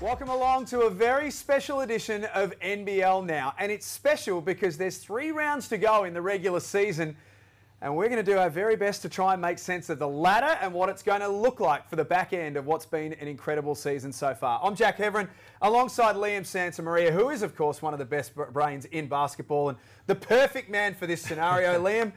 [0.00, 3.52] Welcome along to a very special edition of NBL Now.
[3.58, 7.14] And it's special because there's three rounds to go in the regular season.
[7.82, 10.08] And we're going to do our very best to try and make sense of the
[10.08, 13.12] ladder and what it's going to look like for the back end of what's been
[13.12, 14.58] an incredible season so far.
[14.62, 15.28] I'm Jack Heverin
[15.60, 19.76] alongside Liam Santamaria, who is, of course, one of the best brains in basketball and
[20.06, 21.78] the perfect man for this scenario.
[21.84, 22.12] Liam,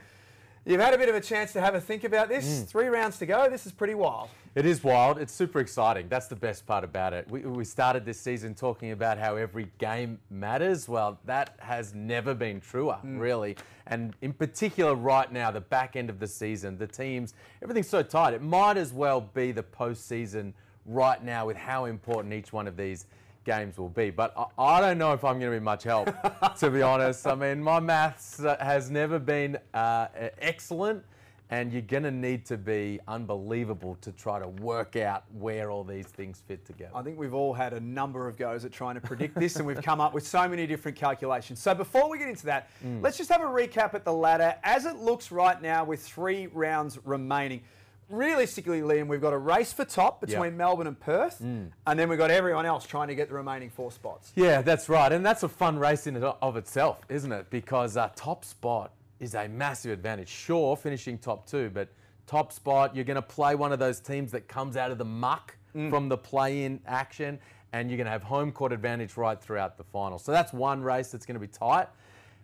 [0.66, 2.46] You've had a bit of a chance to have a think about this.
[2.46, 2.68] Mm.
[2.68, 3.50] Three rounds to go.
[3.50, 4.30] This is pretty wild.
[4.56, 5.18] It is wild.
[5.18, 6.08] It's super exciting.
[6.08, 7.30] That's the best part about it.
[7.30, 10.88] We, we started this season talking about how every game matters.
[10.88, 13.20] Well, that has never been truer, mm.
[13.20, 13.58] really.
[13.88, 18.02] And in particular, right now, the back end of the season, the teams, everything's so
[18.02, 18.34] tight.
[18.34, 20.54] It might as well be the postseason
[20.86, 23.06] right now with how important each one of these
[23.44, 24.10] games will be.
[24.10, 26.10] But I, I don't know if I'm going to be much help,
[26.60, 27.28] to be honest.
[27.28, 30.08] I mean, my maths uh, has never been uh,
[30.40, 31.04] excellent.
[31.50, 35.84] And you're going to need to be unbelievable to try to work out where all
[35.84, 36.92] these things fit together.
[36.96, 39.68] I think we've all had a number of goes at trying to predict this, and
[39.68, 41.60] we've come up with so many different calculations.
[41.60, 43.04] So before we get into that, mm.
[43.04, 46.48] let's just have a recap at the ladder as it looks right now with three
[46.48, 47.62] rounds remaining
[48.10, 50.54] realistically, Liam, we've got a race for top between yep.
[50.54, 51.70] Melbourne and Perth, mm.
[51.88, 54.32] and then we've got everyone else trying to get the remaining four spots.
[54.36, 57.50] Yeah, that's right, and that's a fun race in and of itself, isn't it?
[57.50, 60.30] Because uh, top spot is a massive advantage.
[60.30, 61.90] Sure, finishing top two, but
[62.28, 65.06] top spot, you're going to play one of those teams that comes out of the
[65.06, 65.90] muck mm.
[65.90, 67.40] from the play-in action,
[67.72, 70.20] and you're going to have home court advantage right throughout the final.
[70.20, 71.88] So that's one race that's going to be tight.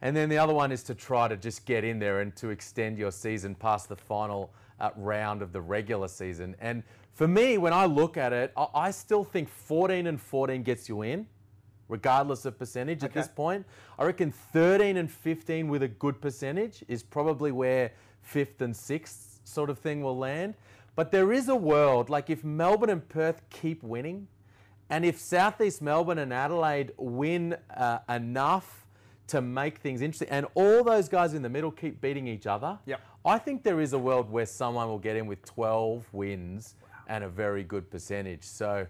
[0.01, 2.49] And then the other one is to try to just get in there and to
[2.49, 6.55] extend your season past the final uh, round of the regular season.
[6.59, 10.63] And for me, when I look at it, I, I still think 14 and 14
[10.63, 11.27] gets you in,
[11.87, 13.07] regardless of percentage okay.
[13.07, 13.65] at this point.
[13.97, 17.91] I reckon 13 and 15 with a good percentage is probably where
[18.21, 20.55] fifth and sixth sort of thing will land.
[20.95, 24.27] But there is a world, like if Melbourne and Perth keep winning,
[24.89, 28.79] and if Southeast Melbourne and Adelaide win uh, enough
[29.29, 30.29] to make things interesting.
[30.29, 32.79] And all those guys in the middle keep beating each other.
[32.85, 33.01] Yep.
[33.25, 36.87] I think there is a world where someone will get in with 12 wins wow.
[37.07, 38.43] and a very good percentage.
[38.43, 38.87] So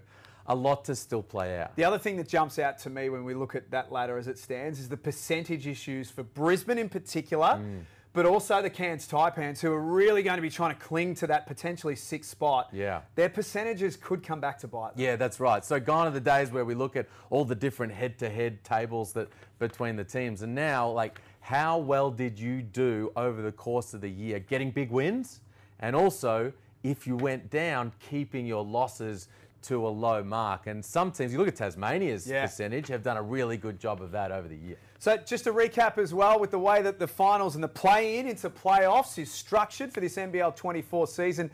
[0.47, 1.75] a lot to still play out.
[1.75, 4.27] The other thing that jumps out to me when we look at that ladder as
[4.27, 7.47] it stands is the percentage issues for Brisbane in particular.
[7.47, 7.81] Mm
[8.13, 11.27] but also the Cairns Taipans, who are really going to be trying to cling to
[11.27, 12.69] that potentially sixth spot.
[12.73, 13.01] Yeah.
[13.15, 14.95] Their percentages could come back to bite.
[14.95, 15.05] Them.
[15.05, 15.63] Yeah, that's right.
[15.63, 19.29] So gone are the days where we look at all the different head-to-head tables that
[19.59, 24.01] between the teams, and now like how well did you do over the course of
[24.01, 25.41] the year, getting big wins,
[25.79, 26.51] and also
[26.83, 29.27] if you went down, keeping your losses
[29.63, 30.67] to a low mark.
[30.67, 32.45] And some teams, you look at Tasmania's yeah.
[32.45, 34.77] percentage, have done a really good job of that over the year.
[34.99, 38.27] So just to recap as well, with the way that the finals and the play-in
[38.27, 41.51] into playoffs is structured for this NBL 24 season,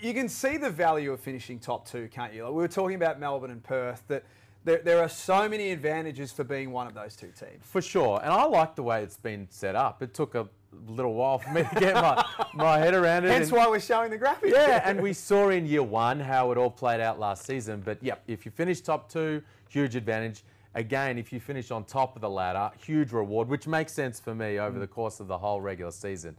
[0.00, 2.44] you can see the value of finishing top two, can't you?
[2.44, 4.24] Like we were talking about Melbourne and Perth, that
[4.66, 7.62] there, there are so many advantages for being one of those two teams.
[7.62, 8.20] For sure.
[8.22, 10.02] And I like the way it's been set up.
[10.02, 10.48] It took a
[10.88, 13.30] little while for me to get my, my head around it.
[13.30, 14.52] Hence why we're showing the graphic.
[14.52, 17.80] Yeah, and we saw in year one how it all played out last season.
[17.84, 20.42] But yeah, if you finish top two, huge advantage.
[20.74, 24.34] Again, if you finish on top of the ladder, huge reward, which makes sense for
[24.34, 24.80] me over mm.
[24.80, 26.36] the course of the whole regular season.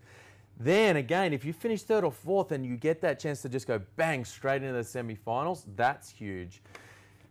[0.60, 3.68] Then again, if you finish third or fourth and you get that chance to just
[3.68, 6.62] go bang straight into the semi-finals, that's huge.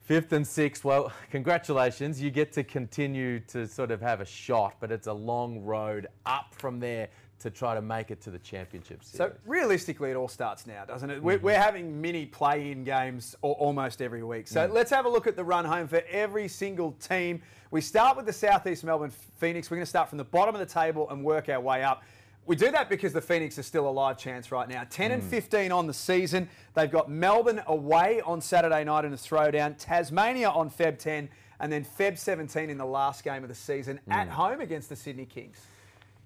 [0.06, 2.22] Fifth and sixth, well, congratulations.
[2.22, 6.06] You get to continue to sort of have a shot, but it's a long road
[6.24, 7.08] up from there
[7.40, 9.16] to try to make it to the championship series.
[9.18, 11.20] So realistically, it all starts now, doesn't it?
[11.20, 11.46] We're, mm-hmm.
[11.46, 14.46] we're having mini play-in games almost every week.
[14.46, 14.72] So mm.
[14.72, 17.42] let's have a look at the run home for every single team.
[17.72, 19.72] We start with the Southeast Melbourne Phoenix.
[19.72, 22.04] We're going to start from the bottom of the table and work our way up.
[22.46, 24.84] We do that because the Phoenix are still a live chance right now.
[24.88, 25.14] 10 mm.
[25.14, 26.48] and 15 on the season.
[26.74, 31.72] They've got Melbourne away on Saturday night in a throwdown, Tasmania on Feb 10, and
[31.72, 34.14] then Feb 17 in the last game of the season mm.
[34.14, 35.58] at home against the Sydney Kings.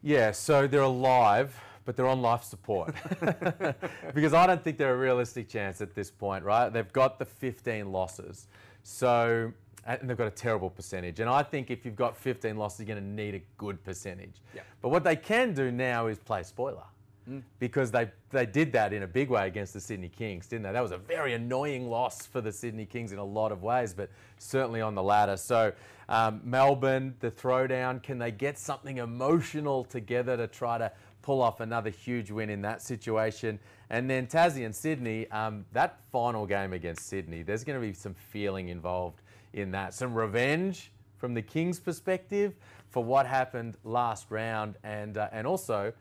[0.03, 2.95] Yeah, so they're alive, but they're on life support.
[4.15, 6.69] because I don't think they're a realistic chance at this point, right?
[6.69, 8.47] They've got the 15 losses.
[8.83, 9.53] So
[9.99, 11.21] and they've got a terrible percentage.
[11.21, 14.41] And I think if you've got 15 losses, you're going to need a good percentage.
[14.55, 14.63] Yeah.
[14.81, 16.85] But what they can do now is play spoiler.
[17.29, 17.43] Mm.
[17.59, 20.73] Because they, they did that in a big way against the Sydney Kings, didn't they?
[20.73, 23.93] That was a very annoying loss for the Sydney Kings in a lot of ways,
[23.93, 25.37] but certainly on the ladder.
[25.37, 25.73] So,
[26.09, 30.91] um, Melbourne, the throwdown, can they get something emotional together to try to
[31.23, 33.59] pull off another huge win in that situation?
[33.91, 37.93] And then Tassie and Sydney, um, that final game against Sydney, there's going to be
[37.93, 39.21] some feeling involved
[39.53, 39.95] in that.
[39.95, 42.55] Some revenge from the Kings' perspective
[42.89, 45.93] for what happened last round, and uh, and also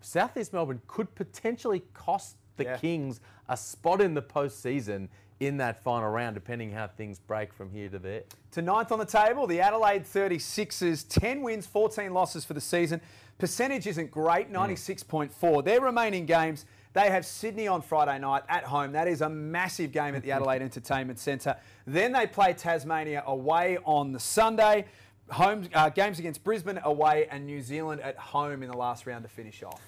[0.00, 2.76] Southeast Melbourne could potentially cost the Yeah.
[2.76, 5.08] Kings a spot in the postseason
[5.40, 8.22] in that final round, depending how things break from here to there.
[8.52, 13.00] To ninth on the table, the Adelaide 36ers, 10 wins, 14 losses for the season.
[13.38, 15.64] Percentage isn't great, 96.4.
[15.64, 18.92] Their remaining games, they have Sydney on Friday night at home.
[18.92, 21.56] That is a massive game at the Adelaide Entertainment Centre.
[21.86, 24.86] Then they play Tasmania away on the Sunday.
[25.30, 29.24] Home uh, games against Brisbane away and New Zealand at home in the last round
[29.24, 29.80] to finish off.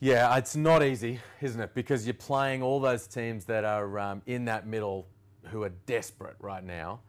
[0.00, 1.74] Yeah, it's not easy, isn't it?
[1.74, 5.06] Because you're playing all those teams that are um, in that middle
[5.44, 7.00] who are desperate right now.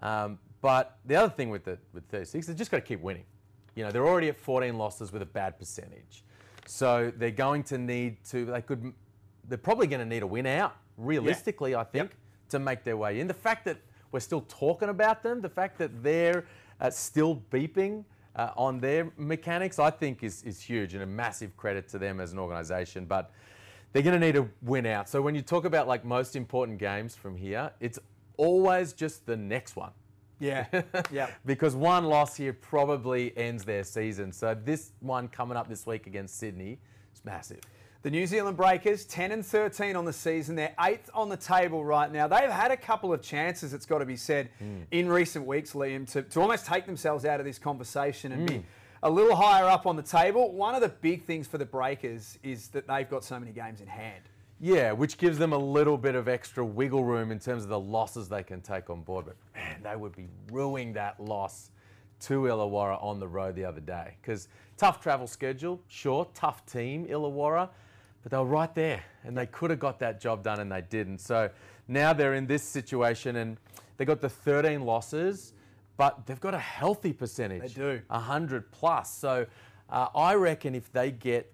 [0.00, 3.24] Um, but the other thing with the with 36, they've just got to keep winning.
[3.74, 6.22] You know, they're already at 14 losses with a bad percentage.
[6.66, 8.92] So they're going to need to, they could,
[9.48, 12.12] they're probably going to need a win out, realistically, I think,
[12.50, 13.26] to make their way in.
[13.26, 13.78] The fact that
[14.12, 16.46] we're still talking about them, the fact that they're
[16.80, 18.04] uh, still beeping
[18.36, 22.20] uh, on their mechanics, I think is, is huge and a massive credit to them
[22.20, 23.04] as an organisation.
[23.04, 23.30] But
[23.92, 25.08] they're going to need a win out.
[25.08, 27.98] So when you talk about like most important games from here, it's
[28.36, 29.92] always just the next one.
[30.38, 30.66] Yeah,
[31.12, 31.28] yeah.
[31.46, 34.32] because one loss here probably ends their season.
[34.32, 36.78] So this one coming up this week against Sydney
[37.14, 37.60] is massive.
[38.02, 40.56] The New Zealand Breakers, 10 and 13 on the season.
[40.56, 42.28] They're eighth on the table right now.
[42.28, 44.82] They've had a couple of chances, it's got to be said, hmm.
[44.90, 48.54] in recent weeks, Liam, to, to almost take themselves out of this conversation and be
[48.56, 48.64] hmm.
[49.02, 50.52] a little higher up on the table.
[50.52, 53.80] One of the big things for the Breakers is that they've got so many games
[53.80, 54.24] in hand.
[54.64, 57.78] Yeah, which gives them a little bit of extra wiggle room in terms of the
[57.78, 59.26] losses they can take on board.
[59.26, 61.68] But man, they would be ruining that loss
[62.20, 64.16] to Illawarra on the road the other day.
[64.22, 67.68] Because tough travel schedule, sure, tough team, Illawarra,
[68.22, 70.80] but they were right there and they could have got that job done and they
[70.80, 71.18] didn't.
[71.18, 71.50] So
[71.86, 73.58] now they're in this situation and
[73.98, 75.52] they got the 13 losses,
[75.98, 77.74] but they've got a healthy percentage.
[77.74, 78.00] They do.
[78.06, 79.14] 100 plus.
[79.14, 79.44] So
[79.90, 81.52] uh, I reckon if they get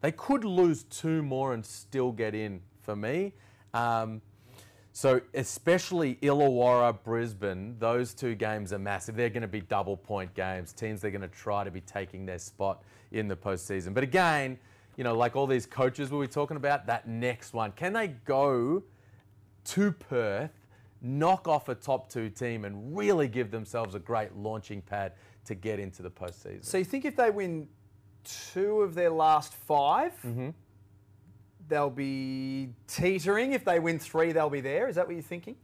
[0.00, 3.32] they could lose two more and still get in for me.
[3.74, 4.20] Um,
[4.92, 9.14] so especially Illawarra, Brisbane, those two games are massive.
[9.14, 10.72] They're going to be double point games.
[10.72, 12.82] Teams they're going to try to be taking their spot
[13.12, 13.92] in the postseason.
[13.92, 14.58] But again,
[14.96, 18.08] you know, like all these coaches we were talking about, that next one, can they
[18.08, 18.82] go
[19.64, 20.66] to Perth,
[21.02, 25.12] knock off a top two team, and really give themselves a great launching pad
[25.44, 26.64] to get into the postseason?
[26.64, 27.68] So you think if they win
[28.26, 30.48] two of their last 5 Mm-hmm.
[31.68, 33.52] they'll be teetering.
[33.52, 34.88] If they win three, they'll be there.
[34.88, 35.56] Is that what you're thinking?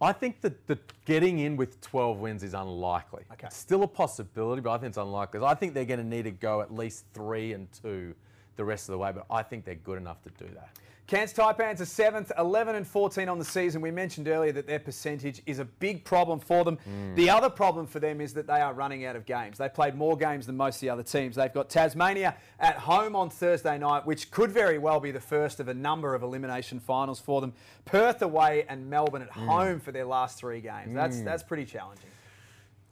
[0.00, 3.24] I think that the getting in with 12 wins is unlikely.
[3.32, 3.46] Okay.
[3.46, 5.40] It's still a possibility, but I think it's unlikely.
[5.44, 8.14] I think they're going to need to go at least three and two
[8.56, 10.70] the rest of the way, but I think they're good enough to do that.
[11.06, 13.80] Cairns Taipans are seventh, 11 and 14 on the season.
[13.80, 16.78] We mentioned earlier that their percentage is a big problem for them.
[17.14, 17.36] The hmm.
[17.36, 19.58] other problem for them is that they are running out of games.
[19.58, 21.36] They played more games than most of the other teams.
[21.36, 25.60] They've got Tasmania at home on Thursday night, which could very well be the first
[25.60, 27.52] of a number of elimination finals for them.
[27.84, 29.46] Perth away and Melbourne at hmm.
[29.46, 30.92] home for their last three games.
[30.92, 31.24] That's hmm.
[31.24, 32.10] that's pretty challenging.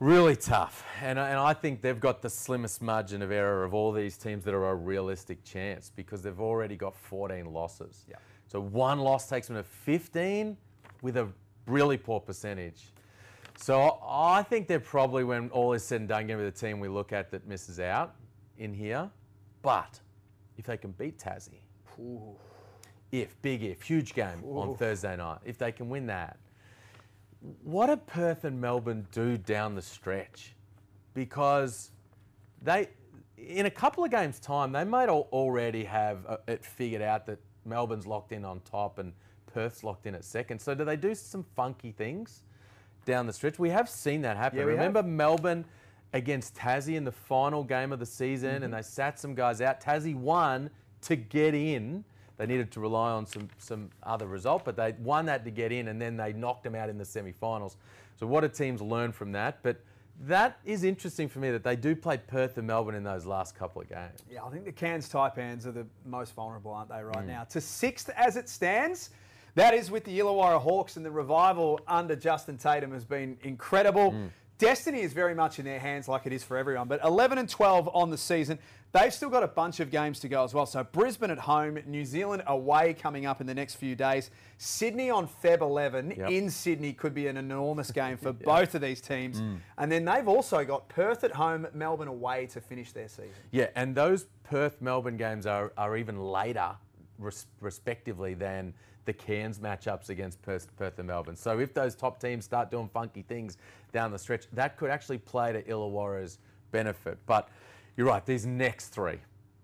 [0.01, 0.85] Really tough.
[1.01, 4.45] And, and I think they've got the slimmest margin of error of all these teams
[4.45, 8.05] that are a realistic chance because they've already got 14 losses.
[8.09, 8.17] Yeah.
[8.49, 10.57] So one loss takes them to 15
[11.03, 11.29] with a
[11.67, 12.93] really poor percentage.
[13.57, 16.57] So I think they're probably, when all is said and done, going to be the
[16.57, 18.17] team we look at that misses out
[18.59, 19.09] in here.
[19.63, 20.01] But
[20.59, 21.63] if they can beat Tassie,
[23.13, 26.37] if, big if, huge game on Thursday night, if they can win that,
[27.63, 30.55] what do Perth and Melbourne do down the stretch?
[31.13, 31.91] Because
[32.63, 32.89] they,
[33.37, 37.39] in a couple of games' time, they might already have uh, it figured out that
[37.65, 39.13] Melbourne's locked in on top and
[39.53, 40.61] Perth's locked in at second.
[40.61, 42.43] So do they do some funky things
[43.05, 43.59] down the stretch?
[43.59, 44.59] We have seen that happen.
[44.59, 44.79] Yeah, we have.
[44.81, 45.65] Remember Melbourne
[46.13, 49.81] against Tassie in the final game of the season, and they sat some guys out.
[49.81, 50.71] Tassie won
[51.03, 52.05] to get in.
[52.37, 55.73] They needed to rely on some some other result, but they won that to get
[55.73, 57.77] in, and then they knocked them out in the semi-finals.
[58.17, 59.63] So what do teams learn from that?
[59.63, 59.81] But
[60.23, 63.57] that is interesting for me that they do play Perth and Melbourne in those last
[63.57, 64.23] couple of games.
[64.31, 67.27] Yeah, I think the Cairns Taipans are the most vulnerable, aren't they, right hmm.
[67.27, 67.45] now?
[67.45, 69.11] To sixth as it stands,
[69.55, 74.13] that is with the Illawarra Hawks, and the revival under Justin Tatum has been incredible.
[74.13, 74.27] Hmm.
[74.59, 76.87] Destiny is very much in their hands, like it is for everyone.
[76.87, 78.59] But 11 and 12 on the season.
[78.95, 80.67] They've still got a bunch of games to go as well.
[80.67, 84.31] So Brisbane at home, New Zealand away coming up in the next few days.
[84.57, 86.31] Sydney on Feb 11 Yep.
[86.31, 89.41] in Sydney could be an enormous game for both of these teams.
[89.41, 89.59] Mm.
[89.79, 93.33] And then they've also got Perth at home, Melbourne away to finish their season.
[93.51, 96.71] Yeah, and those Perth Melbourne games are, are even later,
[97.19, 98.73] res- respectively, than
[99.07, 101.35] the Cairns matchups against Perth, Perth and Melbourne.
[101.35, 103.59] So if those top teams start doing funky things
[103.93, 106.39] down the stretch, that could actually play to Illawarra's
[106.71, 107.19] benefit.
[107.27, 107.49] But
[107.97, 109.19] you're right, these next three,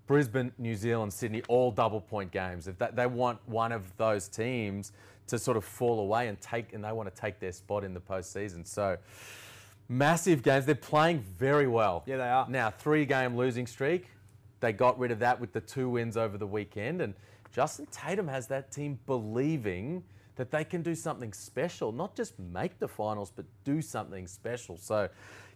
[0.06, 2.68] Brisbane, New Zealand, Sydney, all double point games.
[2.68, 4.92] If that, they want one of those teams
[5.28, 7.94] to sort of fall away and take, and they want to take their spot in
[7.94, 8.66] the postseason.
[8.66, 8.98] So
[9.88, 10.66] massive games.
[10.66, 12.02] They're playing very well.
[12.06, 12.48] Yeah, they are.
[12.48, 14.06] Now three game losing streak.
[14.60, 17.14] They got rid of that with the two wins over the weekend, and
[17.52, 20.04] Justin Tatum has that team believing
[20.36, 24.76] that they can do something special, not just make the finals, but do something special.
[24.78, 25.08] So,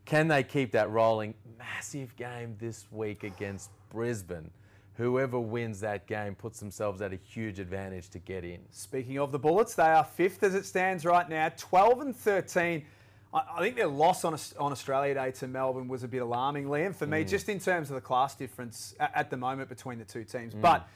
[0.04, 1.34] can they keep that rolling?
[1.58, 4.50] Massive game this week against Brisbane.
[4.96, 8.60] Whoever wins that game puts themselves at a huge advantage to get in.
[8.70, 12.84] Speaking of the Bullets, they are fifth as it stands right now, 12 and 13.
[13.32, 16.66] I I think their loss on, on Australia Day to Melbourne was a bit alarming,
[16.66, 17.28] Liam, for me, mm.
[17.28, 20.54] just in terms of the class difference at the moment between the two teams.
[20.54, 20.60] Mm.
[20.60, 20.88] But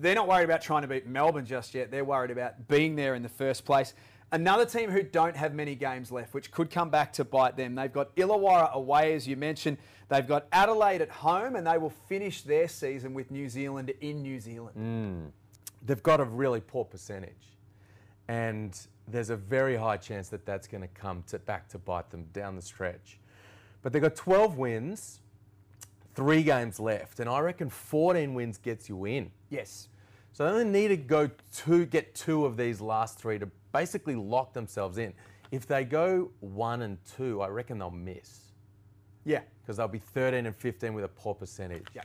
[0.00, 1.90] they're not worried about trying to beat Melbourne just yet.
[1.90, 3.94] They're worried about being there in the first place.
[4.34, 7.76] Another team who don't have many games left, which could come back to bite them.
[7.76, 9.78] They've got Illawarra away, as you mentioned.
[10.08, 14.22] They've got Adelaide at home, and they will finish their season with New Zealand in
[14.22, 14.76] New Zealand.
[14.76, 15.30] Mm.
[15.86, 17.54] they've got a really poor percentage,
[18.26, 18.76] and
[19.06, 22.26] there's a very high chance that that's going to come to back to bite them
[22.32, 23.20] down the stretch.
[23.82, 25.20] But they've got 12 wins,
[26.16, 29.30] three games left, and I reckon 14 wins gets you in.
[29.48, 29.86] Yes.
[30.34, 31.30] So they only need to go
[31.64, 35.14] to get two of these last three to basically lock themselves in.
[35.52, 38.50] If they go one and two, I reckon they'll miss
[39.24, 39.42] Yeah.
[39.62, 41.86] because they'll be 13 and 15 with a poor percentage.
[41.94, 42.02] Yeah.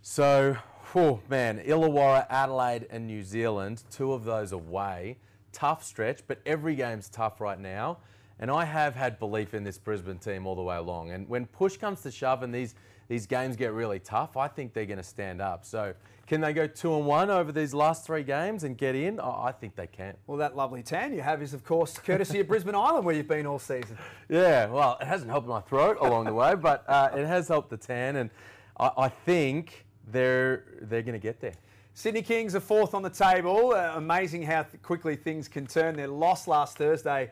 [0.00, 0.56] So,
[0.94, 5.18] oh man, Illawarra, Adelaide, and New Zealand, two of those away.
[5.52, 7.98] Tough stretch, but every game's tough right now.
[8.38, 11.10] And I have had belief in this Brisbane team all the way along.
[11.10, 12.74] And when push comes to shove and these,
[13.10, 15.64] these games get really tough, I think they're going to stand up.
[15.64, 15.94] So,
[16.28, 19.18] can they go two and one over these last three games and get in?
[19.18, 20.14] I I think they can.
[20.28, 23.26] Well, that lovely tan you have is, of course, courtesy of Brisbane Island, where you've
[23.26, 23.98] been all season.
[24.28, 27.70] Yeah, well, it hasn't helped my throat along the way, but uh, it has helped
[27.70, 28.30] the tan, and
[28.78, 31.54] I, I think they're they're going to get there.
[31.94, 33.72] Sydney Kings are fourth on the table.
[33.72, 35.96] Uh, amazing how th- quickly things can turn.
[35.96, 37.30] Their loss last Thursday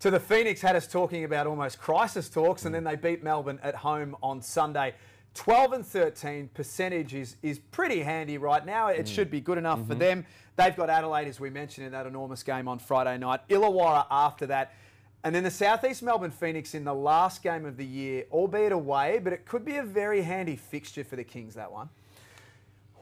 [0.00, 3.60] to the Phoenix had us talking about almost crisis talks, and then they beat Melbourne
[3.62, 4.94] at home on Sunday.
[5.34, 8.88] 12 and 13 percentage is, is pretty handy right now.
[8.88, 9.14] It mm.
[9.14, 9.98] should be good enough for mm-hmm.
[9.98, 10.26] them.
[10.56, 13.40] They've got Adelaide, as we mentioned, in that enormous game on Friday night.
[13.48, 14.74] Illawarra after that.
[15.22, 19.20] And then the Southeast Melbourne Phoenix in the last game of the year, albeit away,
[19.22, 21.90] but it could be a very handy fixture for the Kings, that one.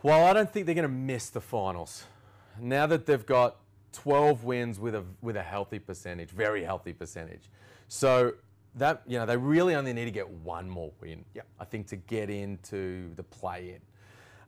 [0.03, 2.05] Well, I don't think they're going to miss the finals.
[2.61, 3.57] Now that they've got
[3.93, 7.51] 12 wins with a with a healthy percentage, very healthy percentage.
[7.89, 8.35] So
[8.79, 11.25] that you know they really only need to get one more win.
[11.35, 11.47] Yep.
[11.61, 13.81] I think to get into the play-in.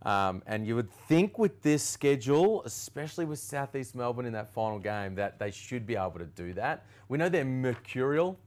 [0.03, 4.79] Um, and you would think with this schedule, especially with Southeast Melbourne in that final
[4.79, 6.87] game, that they should be able to do that.
[7.09, 8.39] We know they're mercurial.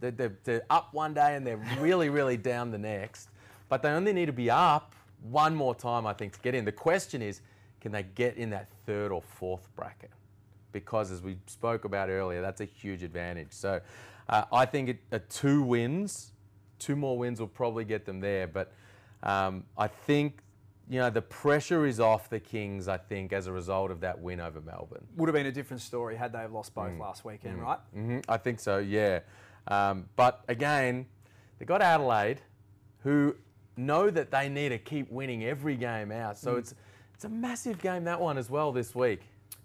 [0.00, 3.30] They're, they're, they're up one day and they're really, really down the next.
[3.70, 6.64] But they only need to be up one more time, I think, to get in.
[6.64, 7.40] The question is,
[7.80, 10.10] can they get in that third or fourth bracket?
[10.72, 13.52] Because as we spoke about earlier, that's a huge advantage.
[13.52, 13.80] So
[14.30, 16.32] uh, I think it, uh, two wins,
[16.78, 18.46] two more wins will probably get them there.
[18.46, 18.72] But
[19.22, 20.38] um, I think,
[20.88, 24.18] you know, the pressure is off the Kings, I think, as a result of that
[24.20, 25.06] win over Melbourne.
[25.16, 27.78] Would have been a different story had they have lost both last weekend, right?
[27.92, 29.20] hmm I think so, yeah.
[29.68, 31.06] Um, but again,
[31.58, 32.40] they got Adelaide,
[33.02, 33.36] who
[33.76, 36.38] know that they need to keep winning every game out.
[36.38, 36.74] So it's
[37.14, 39.20] it's a massive game that one as well this week.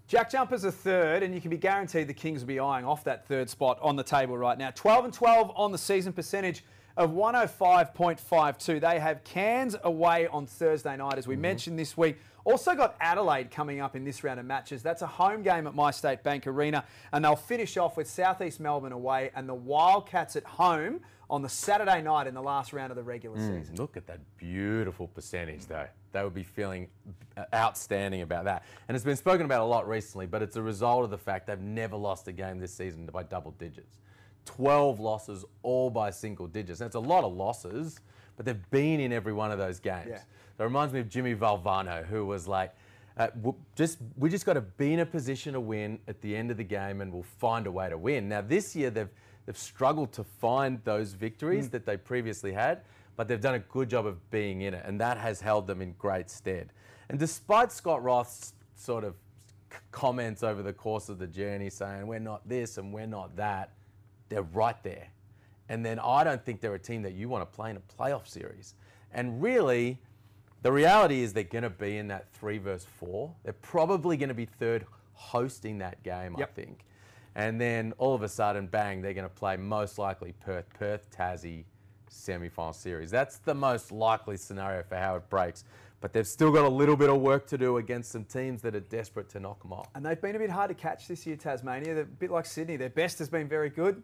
[0.07, 3.03] Jack Jumpers a third, and you can be guaranteed the Kings will be eyeing off
[3.05, 4.69] that third spot on the table right now.
[4.69, 6.63] 12 and 12 on the season percentage
[6.95, 8.79] of 105.52.
[8.79, 11.41] They have Cairns away on Thursday night, as we mm-hmm.
[11.41, 12.19] mentioned this week.
[12.43, 14.83] Also got Adelaide coming up in this round of matches.
[14.83, 18.59] That's a home game at My State Bank Arena, and they'll finish off with Southeast
[18.59, 22.91] Melbourne away and the Wildcats at home on the Saturday night in the last round
[22.91, 23.75] of the regular season.
[23.75, 25.87] Look at that beautiful percentage, though.
[26.11, 26.87] They would be feeling
[27.35, 28.63] uh, outstanding about that.
[28.87, 31.47] And it's been spoken about a lot recently, but it's a result of the fact
[31.47, 33.97] they've never lost a game this season by double digits.
[34.45, 36.79] 12 losses, all by single digits.
[36.79, 37.99] That's a lot of losses,
[38.37, 40.07] but they've been in every one of those games.
[40.09, 40.19] Yeah.
[40.57, 42.73] That reminds me of Jimmy Valvano, who was like,
[43.17, 43.27] uh,
[43.75, 46.57] just we just got to be in a position to win at the end of
[46.57, 48.27] the game, and we'll find a way to win.
[48.27, 49.09] Now this year they've
[49.45, 51.71] they've struggled to find those victories mm.
[51.71, 52.81] that they previously had,
[53.15, 55.81] but they've done a good job of being in it, and that has held them
[55.81, 56.71] in great stead.
[57.09, 59.15] And despite Scott Roth's sort of
[59.91, 63.71] comments over the course of the journey saying we're not this and we're not that,
[64.29, 65.07] they're right there.
[65.69, 67.79] And then I don't think they're a team that you want to play in a
[67.79, 68.75] playoff series.
[69.11, 69.99] And really,
[70.61, 73.33] the reality is they're going to be in that three versus four.
[73.43, 76.49] They're probably going to be third hosting that game, Yep.
[76.49, 76.85] I think.
[77.35, 81.09] And then all of a sudden, bang, they're going to play most likely Perth, Perth,
[81.11, 81.65] Tassie
[82.07, 83.11] semi final series.
[83.11, 85.63] That's the most likely scenario for how it breaks.
[86.01, 88.75] but they've still got a little bit of work to do against some teams that
[88.75, 89.87] are desperate to knock them off.
[89.95, 91.93] And they've been a bit hard to catch this year, Tasmania.
[91.95, 92.75] They're a bit like Sydney.
[92.77, 94.03] Their best has been very good,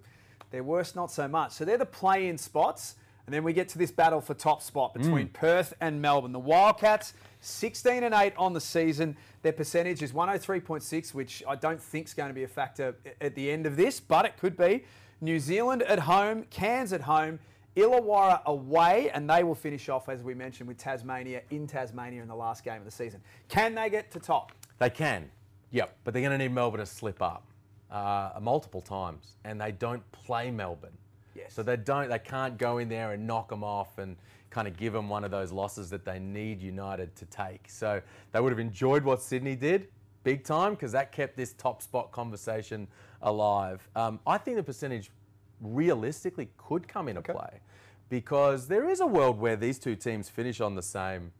[0.49, 1.51] their worst not so much.
[1.51, 2.95] So they're the play in spots.
[3.27, 5.33] And then we get to this battle for top spot between Mm.
[5.33, 6.31] Perth and Melbourne.
[6.31, 9.17] The Wildcats, 16 and 8 on the season.
[9.41, 13.35] Their percentage is 103.6, which I don't think is going to be a factor at
[13.35, 14.85] the end of this, but it could be.
[15.19, 17.39] New Zealand at home, Cairns at home,
[17.75, 22.27] Illawarra away, and they will finish off, as we mentioned, with Tasmania in Tasmania in
[22.27, 23.21] the last game of the season.
[23.47, 24.51] Can they get to top?
[24.79, 25.29] They can,
[25.69, 27.45] yep, but they're going to need Melbourne to slip up
[27.89, 30.97] uh, multiple times, and they don't play Melbourne.
[31.35, 31.53] Yes.
[31.53, 34.17] So they don't, they can't go in there and knock them off and
[34.51, 37.67] kind of give them one of those losses that they need United to take.
[37.69, 39.87] So they would have enjoyed what Sydney did
[40.23, 42.87] big time because that kept this top spot conversation
[43.21, 43.87] alive.
[43.95, 45.11] Um, I think the percentage
[45.59, 47.61] realistically could come into play
[48.09, 51.31] because there is a world where these two teams finish on the same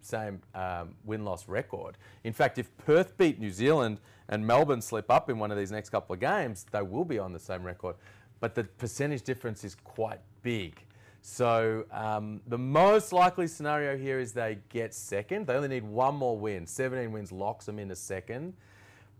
[0.00, 1.96] same um, win loss record.
[2.24, 5.72] In fact, if Perth beat New Zealand and Melbourne slip up in one of these
[5.72, 7.96] next couple of games, they will be on the same record.
[8.38, 10.84] But the percentage difference is quite big.
[11.26, 15.46] So um, the most likely scenario here is they get second.
[15.46, 16.66] They only need one more win.
[16.66, 18.52] 17 wins locks them into second.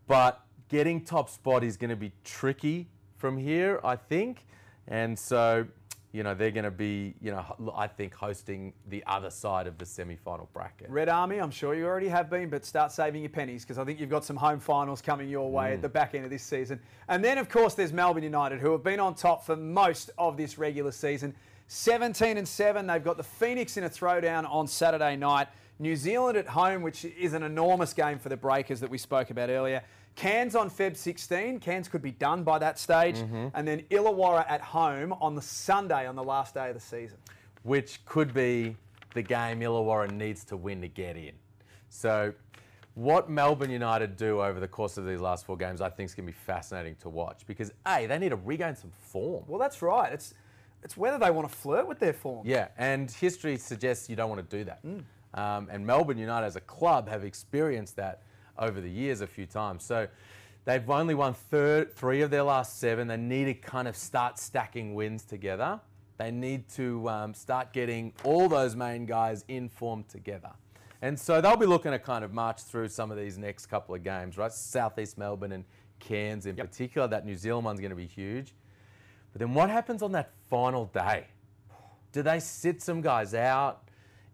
[0.07, 4.45] But getting top spot is going to be tricky from here, I think.
[4.87, 5.67] And so,
[6.13, 9.79] you know, they're going to be, you know, I think hosting the other side of
[9.79, 10.91] the semi-final bracket.
[10.91, 13.85] Red Army, I'm sure you already have been, but start saving your pennies because I
[13.85, 16.43] think you've got some home finals coming your way at the back end of this
[16.43, 16.79] season.
[17.09, 20.37] And then, of course, there's Melbourne United, who have been on top for most of
[20.37, 21.35] this regular season.
[21.69, 22.87] 17 and 7.
[22.87, 25.49] They've got the Phoenix in a throwdown on Saturday night.
[25.79, 29.31] New Zealand at home, which is an enormous game for the Breakers that we spoke
[29.31, 29.83] about earlier.
[30.15, 31.59] Cairns on Feb 16.
[31.59, 33.17] Cairns could be done by that stage.
[33.17, 33.49] Mm-hmm.
[33.55, 37.19] And then Illawarra at home on the Sunday on the last day of the season.
[37.65, 38.77] which could be
[39.15, 41.33] the game Illawarra needs to win to get in.
[41.89, 42.35] So,
[42.95, 46.15] what Melbourne United do over the course of these last four games, I think is
[46.15, 49.45] going to be fascinating to watch because a they need to regain some form.
[49.49, 50.13] Well, that's right.
[50.13, 50.35] It's
[50.85, 52.47] it's whether they want to flirt with their form.
[52.47, 54.81] Yeah, and history suggests you don't want to do that.
[55.35, 58.23] Um, and Melbourne United as a club have experienced that
[58.59, 59.85] over the years a few times.
[59.85, 60.07] So
[60.65, 63.09] they've only won third, three of their last seven.
[63.09, 65.81] They need to kind of start stacking wins together.
[66.19, 70.53] They need to um, start getting all those main guys in form together.
[71.03, 73.95] And so they'll be looking to kind of march through some of these next couple
[73.95, 74.53] of games, right?
[74.53, 75.65] Southeast Melbourne and
[75.99, 77.09] Cairns in particular.
[77.09, 78.55] That New Zealand one's going to be huge.
[79.33, 81.27] But then what happens on that final day?
[82.13, 83.89] Do they sit some guys out?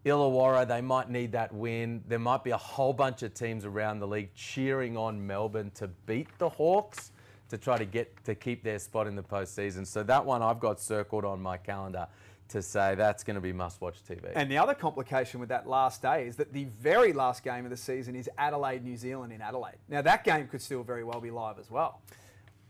[0.05, 2.05] Illawarra, they might need that win.
[2.07, 5.89] There might be a whole bunch of teams around the league cheering on Melbourne to
[6.05, 7.13] beat the Hawks
[7.49, 9.87] to try to get to keep their spot in the postseason.
[9.87, 12.07] So that one I've got circled on my calendar
[12.49, 14.31] to say that's going to be must-watch TV.
[14.35, 17.71] And the other complication with that last day is that the very last game of
[17.71, 19.79] the season is Adelaide, New Zealand in Adelaide.
[19.89, 22.03] Now that game could still very well be live as well.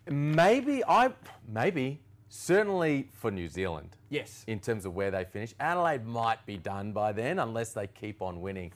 [0.09, 1.13] maybe I,
[1.49, 3.97] maybe certainly for New Zealand.
[4.09, 4.45] Yes.
[4.49, 5.55] in terms of where they finish.
[5.61, 8.73] Adelaide might be done by then unless they keep on winning.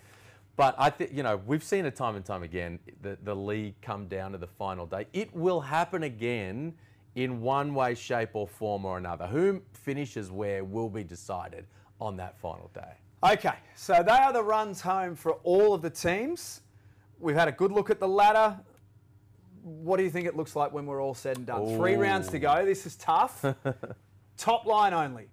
[0.56, 3.74] But I think, you know, we've seen it time and time again, the, the league
[3.82, 5.06] come down to the final day.
[5.12, 6.74] It will happen again
[7.16, 9.26] in one way, shape, or form or another.
[9.26, 11.66] Who finishes where will be decided
[12.00, 12.92] on that final day.
[13.22, 16.60] Okay, so they are the runs home for all of the teams.
[17.18, 18.58] We've had a good look at the ladder.
[19.64, 21.76] What do you think it looks like when we're all said and done?
[21.78, 22.66] Three rounds to go.
[22.66, 23.42] This is tough.
[24.36, 25.28] Top line only.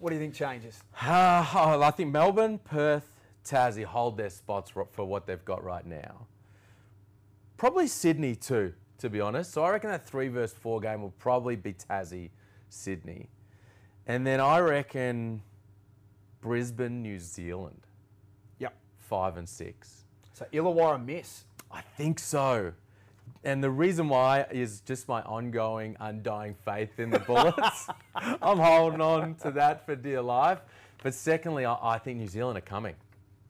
[0.00, 0.82] What do you think changes?
[1.00, 3.08] Uh, I think Melbourne, Perth,
[3.44, 6.26] Tassie hold their spots for what they've got right now.
[7.56, 9.52] Probably Sydney too, to be honest.
[9.52, 12.30] So I reckon that three versus four game will probably be Tassie,
[12.68, 13.28] Sydney.
[14.08, 15.40] And then I reckon
[16.40, 17.86] Brisbane, New Zealand,
[18.58, 18.74] Yep.
[18.98, 20.02] five and six.
[20.32, 21.44] So Illawarra miss.
[21.70, 22.72] I think so.
[23.44, 27.88] And the reason why is just my ongoing, undying faith in the Bullets.
[28.14, 30.60] I'm holding on to that for dear life.
[31.02, 32.94] But secondly, I, I think New Zealand are coming.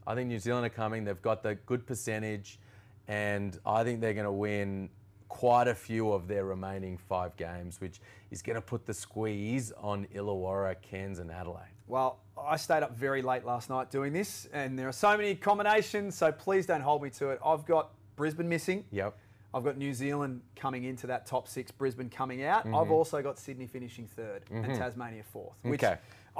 [0.06, 1.04] I think New Zealand are coming.
[1.04, 2.58] They've got the good percentage,
[3.06, 4.88] and I think they're going to win
[5.28, 8.00] quite a few of their remaining five games, which
[8.30, 11.72] is going to put the squeeze on Illawarra, Cairns, and Adelaide.
[11.86, 15.34] Well, I stayed up very late last night doing this, and there are so many
[15.34, 17.40] combinations, so please don't hold me to it.
[17.44, 18.84] I've got Brisbane missing.
[18.90, 19.16] Yep.
[19.54, 22.64] I've got New Zealand coming into that top six, Brisbane coming out.
[22.66, 25.56] I've also got Sydney finishing 3rd and Tasmania fourth.
[25.62, 25.98] Which Okay.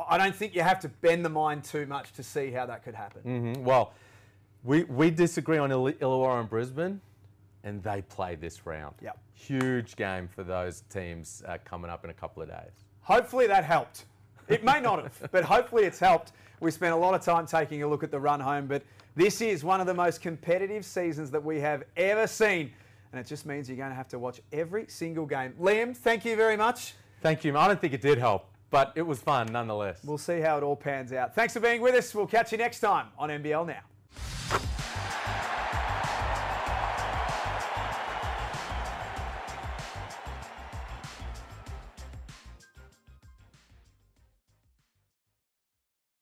[0.09, 2.83] I don't think you have to bend the mind too much to see how that
[2.83, 3.55] could happen.
[3.57, 3.92] Mm, Well,
[4.64, 7.01] we, we disagree on Ill- Illawarra and Brisbane,
[7.64, 8.94] and they play this round.
[9.03, 9.18] Yep.
[9.35, 12.70] Huge game for those teams uh, coming up in a couple of days.
[13.03, 14.07] Hopefully that helped.
[14.48, 16.33] It may not have, but hopefully it's helped.
[16.61, 18.83] We spent a lot of time taking a look at the run home, but
[19.14, 22.72] this is one of the most competitive seasons that we have ever seen.
[23.12, 25.55] And it just means you're going to have to watch every single game.
[25.61, 26.94] Liam, thank you very much.
[27.20, 27.57] Thank you.
[27.57, 30.01] I don't think it did help, but it was fun nonetheless.
[30.03, 31.35] We'll see how it all pans out.
[31.35, 32.14] Thanks for being with us.
[32.14, 33.81] We'll catch you next time on NBL Now.